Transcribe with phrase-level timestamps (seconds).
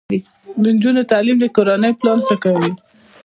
[0.61, 2.71] د نجونو تعلیم د کورنۍ پلان ښه کوي.